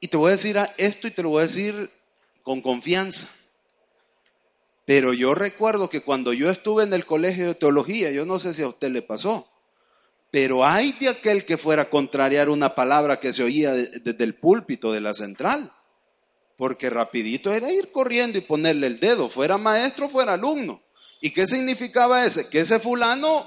[0.02, 1.88] Y te voy a decir esto y te lo voy a decir
[2.42, 3.28] con confianza.
[4.84, 8.52] Pero yo recuerdo que cuando yo estuve en el colegio de teología, yo no sé
[8.52, 9.48] si a usted le pasó,
[10.32, 14.34] pero hay de aquel que fuera a contrariar una palabra que se oía desde el
[14.34, 15.70] púlpito de la central.
[16.56, 20.82] Porque rapidito era ir corriendo y ponerle el dedo, fuera maestro, fuera alumno.
[21.20, 22.50] ¿Y qué significaba ese?
[22.50, 23.46] Que ese fulano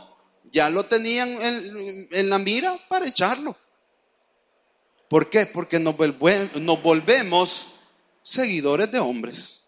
[0.54, 3.58] ya lo tenían en, en la mira para echarlo.
[5.10, 5.46] ¿Por qué?
[5.46, 7.76] Porque nos, volvemos
[8.24, 9.68] seguidores de hombres.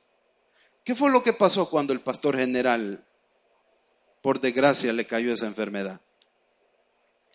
[0.84, 3.06] ¿Qué fue lo que pasó cuando el pastor general,
[4.22, 6.02] por desgracia, le cayó esa enfermedad?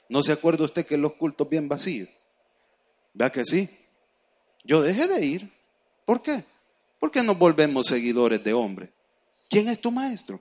[0.08, 2.08] ¿No se acuerda usted que los cultos bien vacíos?
[3.14, 3.68] Vea que sí.
[4.64, 5.52] Yo dejé de ir.
[6.04, 6.44] ¿Por qué?
[6.98, 8.92] Porque nos volvemos seguidores de hombre.
[9.48, 10.40] ¿Quién es tu maestro?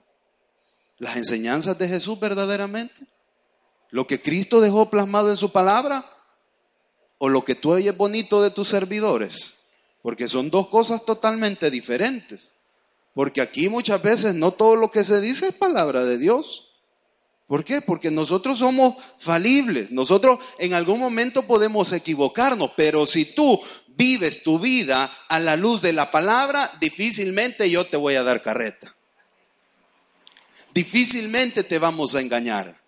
[0.98, 3.06] ¿Las enseñanzas de Jesús verdaderamente?
[3.90, 6.04] ¿Lo que Cristo dejó plasmado en su palabra?
[7.24, 9.58] ¿O lo que tú oyes bonito de tus servidores?
[10.02, 12.54] Porque son dos cosas totalmente diferentes.
[13.14, 16.72] Porque aquí muchas veces no todo lo que se dice es palabra de Dios.
[17.46, 17.80] ¿Por qué?
[17.80, 19.92] Porque nosotros somos falibles.
[19.92, 25.80] Nosotros en algún momento podemos equivocarnos, pero si tú vives tu vida a la luz
[25.80, 28.96] de la palabra, difícilmente yo te voy a dar carreta.
[30.74, 32.81] Difícilmente te vamos a engañar.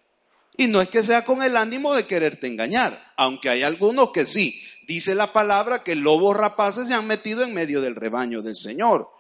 [0.56, 4.24] Y no es que sea con el ánimo de quererte engañar, aunque hay algunos que
[4.24, 4.62] sí.
[4.86, 9.10] Dice la palabra que lobos rapaces se han metido en medio del rebaño del Señor.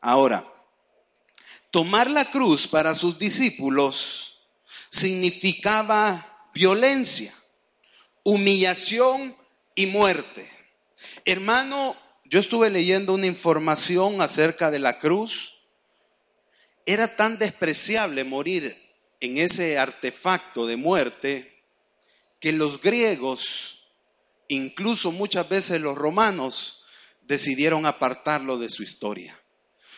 [0.00, 0.44] Ahora,
[1.70, 4.40] tomar la cruz para sus discípulos
[4.90, 7.32] significaba violencia,
[8.22, 9.36] humillación
[9.74, 10.50] y muerte.
[11.24, 15.58] Hermano, yo estuve leyendo una información acerca de la cruz.
[16.86, 18.83] Era tan despreciable morir
[19.24, 21.62] en ese artefacto de muerte
[22.40, 23.86] que los griegos,
[24.48, 26.84] incluso muchas veces los romanos,
[27.22, 29.40] decidieron apartarlo de su historia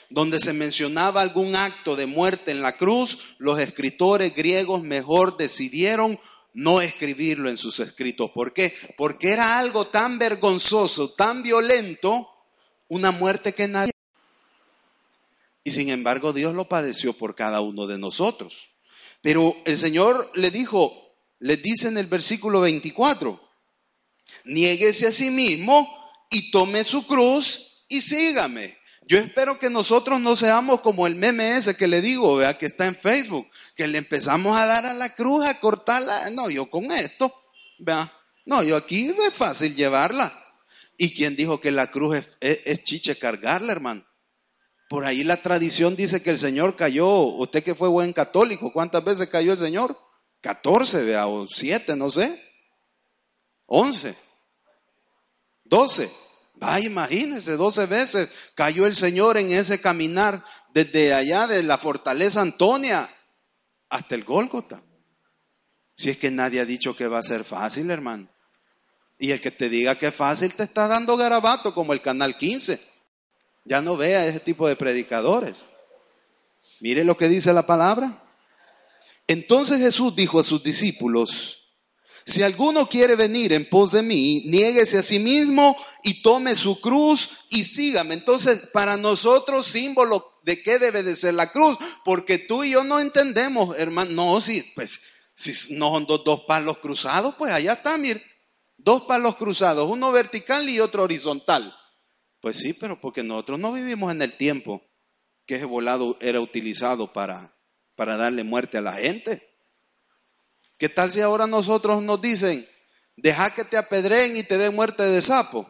[0.09, 6.21] donde se mencionaba algún acto de muerte en la cruz, los escritores griegos mejor decidieron
[6.55, 8.31] no escribirlo en sus escritos.
[8.31, 8.73] ¿Por qué?
[8.97, 12.31] Porque era algo tan vergonzoso, tan violento,
[12.89, 13.93] una muerte que nadie...
[15.65, 18.69] Y sin embargo Dios lo padeció por cada uno de nosotros.
[19.23, 20.93] Pero el Señor le dijo,
[21.39, 23.41] le dice en el versículo 24,
[24.45, 25.89] niéguese a sí mismo
[26.31, 28.77] y tome su cruz y sígame.
[29.09, 32.67] Yo espero que nosotros no seamos como el meme ese que le digo, vea, que
[32.67, 36.31] está en Facebook, que le empezamos a dar a la cruz, a cortarla.
[36.31, 37.33] No, yo con esto,
[37.79, 38.13] vea.
[38.47, 40.33] No, yo aquí es fácil llevarla.
[40.97, 44.06] ¿Y quién dijo que la cruz es, chiche cargarla, hermano?
[44.89, 49.03] Por ahí la tradición dice que el Señor cayó, usted que fue buen católico, ¿cuántas
[49.05, 49.99] veces cayó el Señor?
[50.43, 52.41] 14, vea, o 7, no sé.
[53.67, 54.15] 11,
[55.65, 56.11] 12.
[56.55, 62.41] Vaya, imagínense, 12 veces cayó el Señor en ese caminar desde allá de la fortaleza
[62.41, 63.09] Antonia
[63.89, 64.83] hasta el Gólgota.
[65.95, 68.29] Si es que nadie ha dicho que va a ser fácil, hermano.
[69.19, 72.37] Y el que te diga que es fácil te está dando garabato como el canal
[72.37, 72.96] 15.
[73.67, 75.65] Ya no vea ese tipo de predicadores.
[76.81, 78.23] Mire lo que dice la palabra.
[79.27, 81.67] Entonces Jesús dijo a sus discípulos,
[82.25, 86.81] si alguno quiere venir en pos de mí, niéguese a sí mismo y tome su
[86.81, 88.15] cruz y sígame.
[88.15, 92.83] Entonces, para nosotros, símbolo de qué debe de ser la cruz, porque tú y yo
[92.83, 94.11] no entendemos, hermano.
[94.13, 95.03] No, si, pues,
[95.37, 98.25] si no son dos, dos palos cruzados, pues allá está, mire.
[98.77, 101.75] Dos palos cruzados, uno vertical y otro horizontal.
[102.41, 104.83] Pues sí, pero porque nosotros no vivimos en el tiempo
[105.47, 107.57] que ese volado era utilizado para,
[107.95, 109.47] para darle muerte a la gente.
[110.79, 112.67] ¿Qué tal si ahora nosotros nos dicen,
[113.17, 115.67] deja que te apedreen y te den muerte de sapo?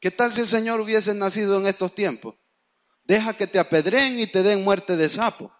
[0.00, 2.36] ¿Qué tal si el Señor hubiese nacido en estos tiempos?
[3.04, 5.52] Deja que te apedreen y te den muerte de sapo.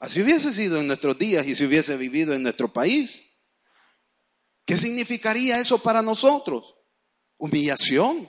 [0.00, 3.38] Así hubiese sido en nuestros días y si hubiese vivido en nuestro país.
[4.64, 6.76] ¿Qué significaría eso para nosotros?
[7.36, 8.28] Humillación,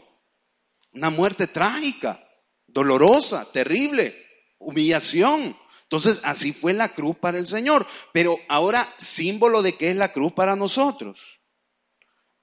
[0.93, 2.19] una muerte trágica,
[2.67, 4.15] dolorosa, terrible,
[4.57, 5.55] humillación.
[5.83, 7.85] Entonces, así fue la cruz para el Señor.
[8.13, 11.39] Pero ahora, símbolo de qué es la cruz para nosotros.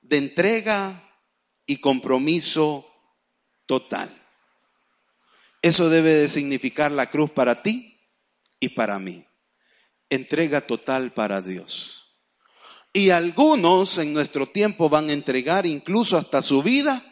[0.01, 1.03] De entrega
[1.67, 2.89] y compromiso
[3.67, 4.11] total.
[5.63, 8.01] Eso debe de significar la cruz para ti
[8.61, 9.27] y para mí.
[10.09, 12.17] Entrega total para Dios.
[12.93, 17.03] Y algunos en nuestro tiempo van a entregar incluso hasta su vida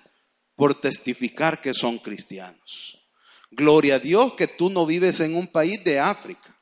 [0.56, 3.08] por testificar que son cristianos.
[3.50, 6.56] Gloria a Dios que tú no vives en un país de África.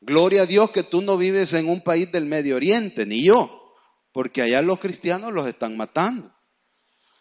[0.00, 3.74] Gloria a Dios que tú no vives en un país del Medio Oriente, ni yo,
[4.12, 6.32] porque allá los cristianos los están matando.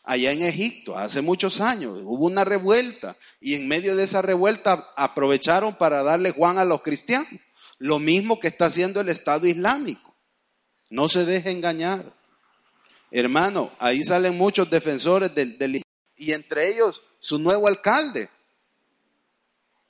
[0.04, 4.94] Allá en Egipto, hace muchos años, hubo una revuelta y en medio de esa revuelta
[4.98, 7.28] aprovecharon para darle Juan a los cristianos.
[7.80, 10.16] Lo mismo que está haciendo el Estado Islámico.
[10.92, 12.14] No se deje engañar.
[13.10, 15.85] Hermano, ahí salen muchos defensores del, del
[16.16, 18.30] y entre ellos su nuevo alcalde,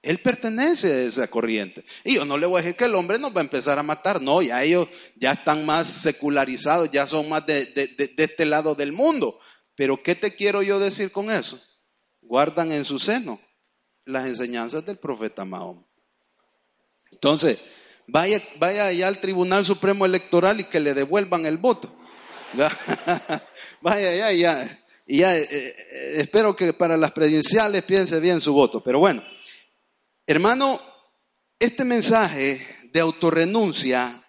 [0.06, 1.84] él pertenece a esa corriente.
[2.04, 3.84] Y yo no le voy a decir que el hombre nos va a empezar a
[3.84, 4.22] matar.
[4.22, 9.40] No, ya ellos ya están más secularizados, ya son más de, este lado del mundo.
[9.76, 11.60] Pero ¿qué te quiero yo decir con eso?
[12.22, 13.42] Guardan en su seno
[14.06, 15.84] las enseñanzas del profeta Mahoma.
[17.12, 17.58] Entonces,
[18.06, 21.92] vaya, vaya allá al Tribunal Supremo Electoral y que le devuelvan el voto.
[23.82, 24.85] vaya allá ya.
[25.06, 28.82] Y ya eh, eh, espero que para las presidenciales piense bien su voto.
[28.82, 29.24] Pero bueno.
[30.26, 30.82] Hermano,
[31.60, 34.24] este mensaje de autorrenuncia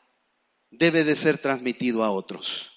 [0.70, 2.72] debe de ser transmitido a otros.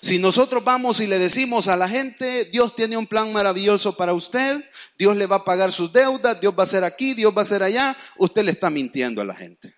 [0.00, 4.12] Si nosotros vamos y le decimos a la gente, Dios tiene un plan maravilloso para
[4.12, 4.64] usted,
[4.96, 7.46] Dios le va a pagar sus deudas, Dios va a ser aquí, Dios va a
[7.46, 9.74] ser allá, usted le está mintiendo a la gente.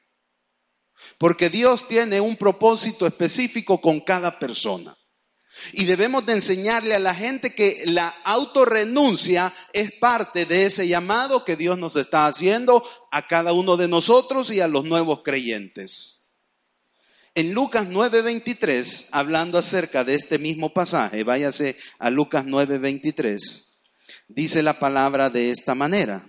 [1.16, 4.97] Porque Dios tiene un propósito específico con cada persona.
[5.72, 11.44] Y debemos de enseñarle a la gente que la autorrenuncia es parte de ese llamado
[11.44, 16.18] que Dios nos está haciendo a cada uno de nosotros y a los nuevos creyentes.
[17.34, 23.82] En Lucas 9:23, hablando acerca de este mismo pasaje, váyase a Lucas 9:23,
[24.26, 26.26] dice la palabra de esta manera.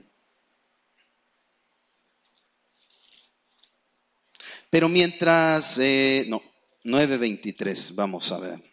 [4.70, 6.44] Pero mientras, eh, no,
[6.84, 8.69] 9:23, vamos a ver.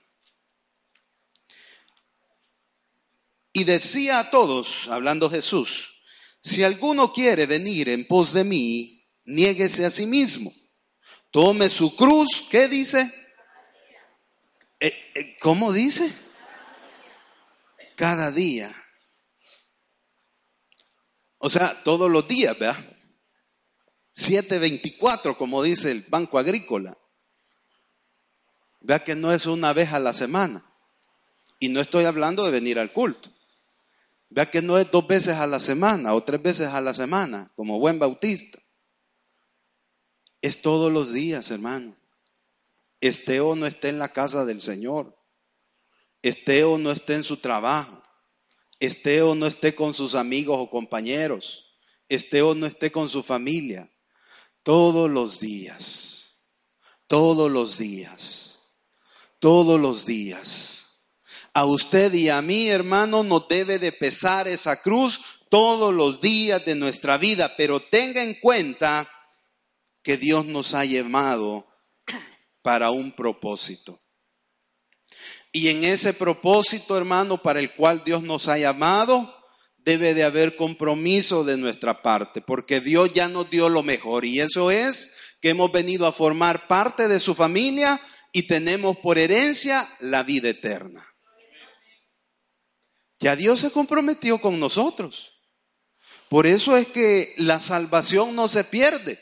[3.56, 6.02] Y decía a todos, hablando Jesús,
[6.42, 10.52] si alguno quiere venir en pos de mí, niéguese a sí mismo.
[11.30, 13.10] Tome su cruz, ¿qué dice?
[14.78, 16.14] Eh, eh, ¿Cómo dice?
[17.94, 18.70] Cada día.
[21.38, 22.76] O sea, todos los días, ¿verdad?
[24.12, 26.94] 724, como dice el Banco Agrícola.
[28.80, 30.62] Vea que no es una vez a la semana.
[31.58, 33.32] Y no estoy hablando de venir al culto.
[34.28, 37.52] Vea que no es dos veces a la semana o tres veces a la semana,
[37.54, 38.58] como buen bautista.
[40.42, 41.96] Es todos los días, hermano.
[43.00, 45.16] Esté o no esté en la casa del Señor.
[46.22, 48.02] Esté o no esté en su trabajo.
[48.80, 51.78] Esté o no esté con sus amigos o compañeros.
[52.08, 53.90] Esté o no esté con su familia.
[54.62, 56.50] Todos los días.
[57.06, 58.76] Todos los días.
[59.38, 60.85] Todos los días
[61.56, 66.62] a usted y a mí, hermano, nos debe de pesar esa cruz todos los días
[66.66, 69.08] de nuestra vida, pero tenga en cuenta
[70.02, 71.66] que Dios nos ha llamado
[72.60, 73.98] para un propósito.
[75.50, 79.34] Y en ese propósito, hermano, para el cual Dios nos ha llamado,
[79.78, 84.40] debe de haber compromiso de nuestra parte, porque Dios ya nos dio lo mejor y
[84.40, 87.98] eso es que hemos venido a formar parte de su familia
[88.30, 91.15] y tenemos por herencia la vida eterna.
[93.18, 95.32] Ya Dios se comprometió con nosotros.
[96.28, 99.20] Por eso es que la salvación no se pierde.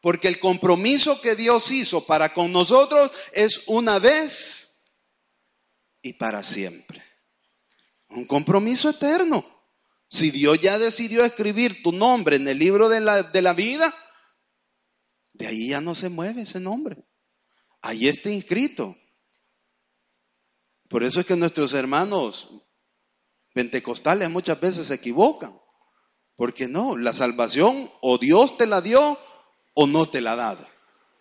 [0.00, 4.92] Porque el compromiso que Dios hizo para con nosotros es una vez
[6.02, 7.02] y para siempre.
[8.10, 9.44] Un compromiso eterno.
[10.10, 13.94] Si Dios ya decidió escribir tu nombre en el libro de la, de la vida,
[15.32, 17.02] de ahí ya no se mueve ese nombre.
[17.80, 18.96] Ahí está inscrito.
[20.88, 22.63] Por eso es que nuestros hermanos
[23.54, 25.58] pentecostales muchas veces se equivocan.
[26.36, 29.18] Porque no, la salvación o Dios te la dio
[29.72, 30.66] o no te la dado.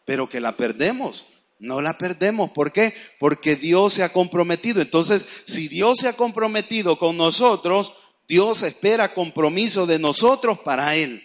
[0.06, 1.26] Pero que la perdemos,
[1.60, 2.52] no la perdemos.
[2.52, 2.94] ¿Por qué?
[3.20, 4.82] Porque Dios se ha comprometido.
[4.82, 7.94] Entonces, si Dios se ha comprometido con nosotros,
[8.28, 11.24] Dios espera compromiso de nosotros para Él.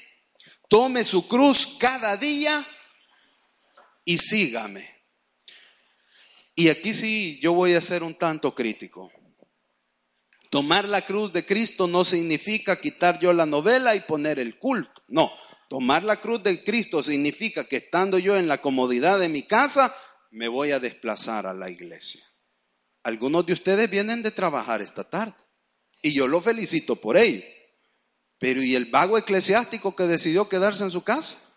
[0.68, 2.64] Tome su cruz cada día
[4.04, 4.86] y sígame.
[6.54, 9.11] Y aquí sí yo voy a ser un tanto crítico.
[10.51, 15.03] Tomar la cruz de Cristo no significa quitar yo la novela y poner el culto.
[15.09, 15.30] No,
[15.68, 19.94] tomar la cruz de Cristo significa que estando yo en la comodidad de mi casa,
[20.30, 22.24] me voy a desplazar a la iglesia.
[23.03, 25.34] Algunos de ustedes vienen de trabajar esta tarde
[26.03, 27.44] y yo lo felicito por ello.
[28.38, 31.47] Pero ¿y el vago eclesiástico que decidió quedarse en su casa?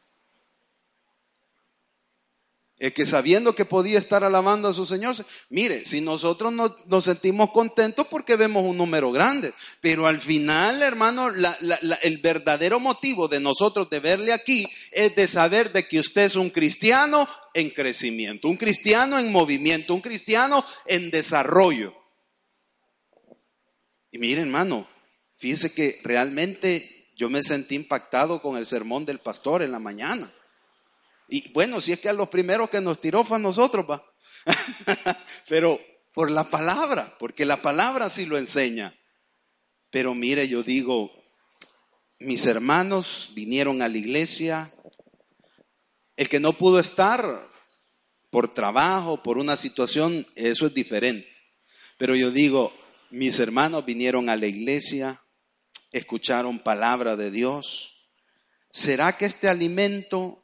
[2.82, 5.16] El que sabiendo que podía estar alabando a su Señor,
[5.52, 11.30] mire, si nosotros nos, sentimos contentos porque vemos un número grande, pero al final, hermano,
[11.30, 16.36] el verdadero motivo de nosotros de verle aquí es de saber de que usted es
[16.36, 21.96] un cristiano en crecimiento, un cristiano en movimiento, un cristiano en desarrollo.
[24.10, 24.88] Y mire, hermano,
[25.38, 30.32] fíjese que realmente yo me sentí impactado con el sermón del pastor en la mañana.
[31.34, 34.04] Y bueno, si es que a los primeros que nos tiró fue a nosotros, va.
[35.48, 35.80] Pero
[36.14, 38.94] por la palabra, porque la palabra sí lo enseña.
[39.92, 41.10] Pero mire, yo digo,
[42.20, 44.74] mis hermanos vinieron a la iglesia.
[46.18, 47.50] El que no pudo estar
[48.30, 51.32] por trabajo, por una situación, eso es diferente.
[51.98, 52.74] Pero yo digo,
[53.10, 55.22] mis hermanos vinieron a la iglesia,
[55.94, 58.10] escucharon palabra de Dios.
[58.70, 60.41] ¿Será que este alimento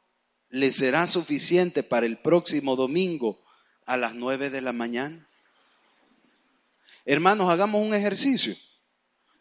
[0.50, 3.42] le será suficiente para el próximo domingo
[3.86, 5.28] a las nueve de la mañana.
[7.04, 8.54] Hermanos, hagamos un ejercicio.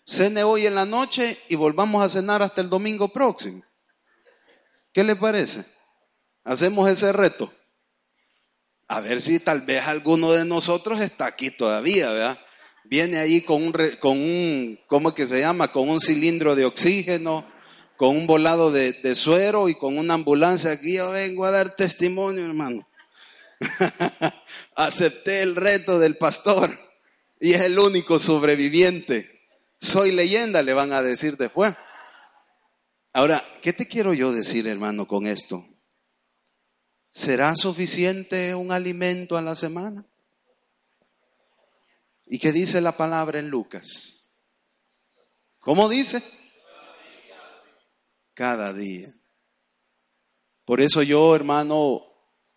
[0.06, 3.62] Cene hoy en la noche y volvamos a cenar hasta el domingo próximo.
[4.94, 5.66] ¿Qué le parece?
[6.46, 7.54] Hacemos ese reto.
[8.88, 12.40] A ver si tal vez alguno de nosotros está aquí todavía, ¿verdad?
[12.86, 15.70] Viene ahí con un, con un ¿cómo que se llama?
[15.74, 17.46] Con un cilindro de oxígeno,
[17.98, 20.72] con un volado de, suero y con una ambulancia.
[20.72, 22.88] Aquí yo vengo a dar testimonio, hermano.
[24.76, 26.78] Acepté el reto del pastor
[27.40, 29.50] y es el único sobreviviente.
[29.82, 31.74] Soy leyenda, le van a decir después.
[33.14, 35.66] Ahora, ¿qué te quiero yo decir, hermano, con esto?
[37.12, 40.06] ¿Será suficiente un alimento a la semana?
[42.28, 44.34] ¿Y qué dice la palabra en Lucas?
[45.58, 46.22] ¿Cómo dice?
[48.38, 49.12] Cada día.
[50.64, 52.04] Por eso yo, hermano,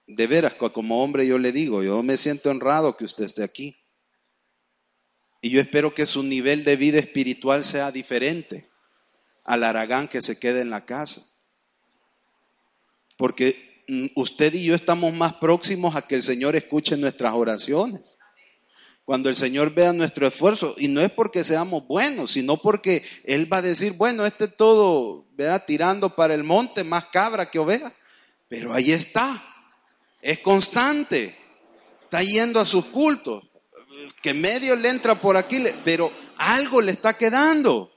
[0.06, 3.82] de veras, como hombre yo le digo, yo me siento honrado que usted esté aquí.
[5.40, 8.68] Y yo espero que su nivel de vida espiritual sea diferente
[9.42, 11.24] al Aragán que se quede en la casa.
[13.16, 18.18] Porque mm, usted y yo estamos más próximos a que el Señor escuche nuestras oraciones.
[19.04, 23.52] Cuando el Señor vea nuestro esfuerzo, y no es porque seamos buenos, sino porque Él
[23.52, 27.92] va a decir, bueno, este todo, vea, tirando para el monte, más cabra que oveja.
[28.48, 29.42] Pero ahí está,
[30.22, 31.34] es constante,
[32.00, 33.42] está yendo a sus cultos,
[34.22, 37.92] que medio le entra por aquí, pero algo le está quedando.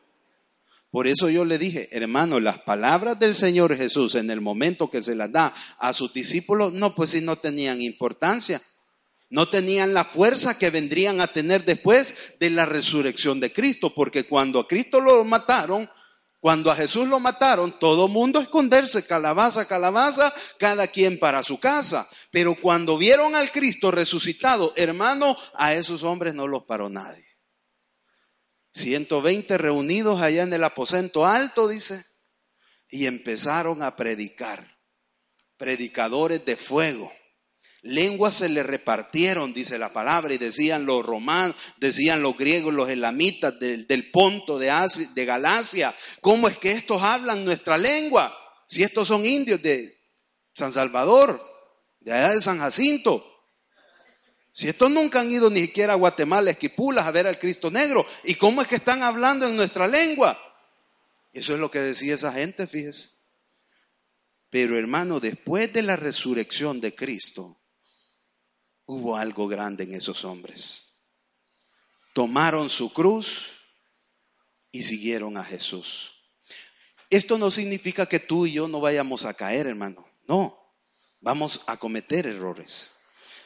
[0.89, 5.01] Por eso yo le dije, hermano, las palabras del Señor Jesús en el momento que
[5.01, 8.61] se las da a sus discípulos, no, pues si no tenían importancia
[9.33, 14.27] no tenían la fuerza que vendrían a tener después de la resurrección de Cristo, porque
[14.27, 15.89] cuando a Cristo lo mataron,
[16.39, 22.07] cuando a Jesús lo mataron, todo mundo esconderse, calabaza, calabaza, cada quien para su casa.
[22.29, 27.25] Pero cuando vieron al Cristo resucitado, hermano, a esos hombres no los paró nadie.
[28.73, 32.05] 120 reunidos allá en el aposento alto, dice,
[32.87, 34.77] y empezaron a predicar,
[35.57, 37.11] predicadores de fuego
[37.83, 42.89] Lenguas se le repartieron, dice la palabra, y decían los romanos, decían los griegos, los
[42.89, 44.71] elamitas del, Ponto, de,
[45.13, 45.93] de Galacia.
[46.21, 48.33] ¿Cómo es que estos hablan nuestra lengua?
[48.67, 49.99] Si estos son indios de
[50.55, 51.41] San Salvador,
[51.99, 53.29] de allá de San Jacinto.
[54.53, 58.05] Si estos nunca han ido ni siquiera a Guatemala, Esquipulas, a ver al Cristo Negro.
[58.23, 60.39] ¿Y cómo es que están hablando en nuestra lengua?
[61.33, 63.09] Eso es lo que decía esa gente, fíjese.
[64.49, 67.59] Pero hermano, después de la resurrección de Cristo,
[68.93, 70.99] hubo algo grande en esos hombres.
[72.13, 73.51] Tomaron su cruz
[74.71, 76.15] y siguieron a Jesús.
[77.09, 80.07] Esto no significa que tú y yo no vayamos a caer, hermano.
[80.27, 80.57] No,
[81.21, 82.91] vamos a cometer errores.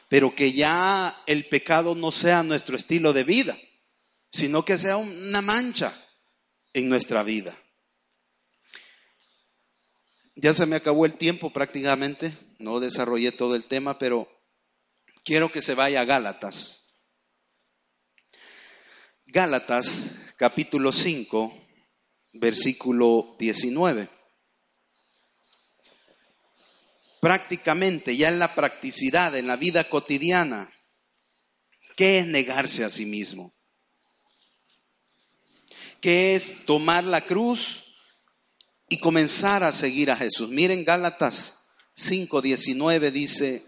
[0.08, 3.58] Pero que ya el pecado no sea nuestro estilo de vida,
[4.30, 5.92] sino que sea una mancha
[6.72, 7.58] en nuestra vida.
[10.34, 14.28] Ya se me acabó el tiempo prácticamente, no desarrollé todo el tema, pero
[15.24, 17.02] quiero que se vaya a Gálatas.
[19.26, 21.52] Gálatas capítulo 5,
[22.34, 24.08] versículo 19.
[27.20, 30.72] Prácticamente, ya en la practicidad, en la vida cotidiana,
[31.96, 33.52] ¿qué es negarse a sí mismo?
[36.00, 37.96] ¿Qué es tomar la cruz
[38.88, 40.48] y comenzar a seguir a Jesús?
[40.48, 43.67] Miren Gálatas 5:19 dice,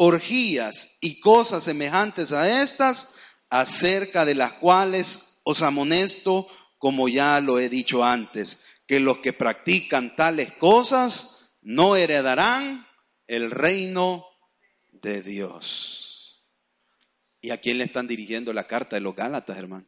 [0.00, 3.16] orgías y cosas semejantes a estas,
[3.50, 6.46] acerca de las cuales os amonesto,
[6.78, 12.86] como ya lo he dicho antes, que los que practican tales cosas no heredarán
[13.26, 14.24] el reino
[14.92, 16.44] de Dios.
[17.40, 19.86] ¿Y a quién le están dirigiendo la carta de los Gálatas, hermano?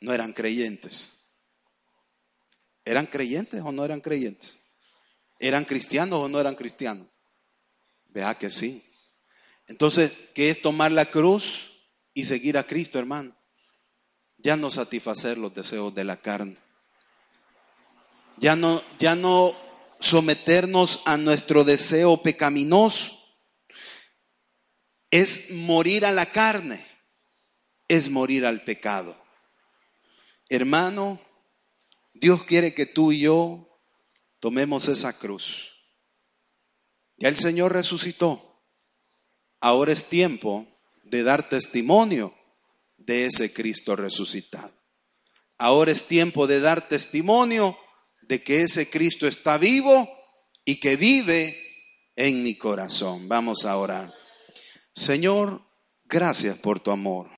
[0.00, 1.34] No eran creyentes.
[2.84, 4.64] ¿Eran creyentes o no eran creyentes?
[5.38, 7.08] ¿Eran cristianos o no eran cristianos?
[8.16, 8.82] Vea que sí.
[9.66, 11.82] Entonces, ¿qué es tomar la cruz
[12.14, 13.36] y seguir a Cristo, hermano?
[14.38, 16.56] Ya no satisfacer los deseos de la carne.
[18.38, 19.54] Ya no, ya no
[20.00, 23.12] someternos a nuestro deseo pecaminoso.
[25.10, 26.82] Es morir a la carne,
[27.86, 29.14] es morir al pecado.
[30.48, 31.20] Hermano,
[32.14, 33.78] Dios quiere que tú y yo
[34.40, 35.75] tomemos esa cruz.
[37.16, 38.62] Ya el Señor resucitó.
[39.60, 40.66] Ahora es tiempo
[41.04, 42.34] de dar testimonio
[42.98, 44.72] de ese Cristo resucitado.
[45.58, 47.78] Ahora es tiempo de dar testimonio
[48.22, 50.08] de que ese Cristo está vivo
[50.64, 51.56] y que vive
[52.16, 53.28] en mi corazón.
[53.28, 54.12] Vamos a orar.
[54.92, 55.62] Señor,
[56.04, 57.30] gracias por tu amor.